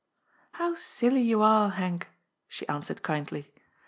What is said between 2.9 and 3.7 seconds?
kindly.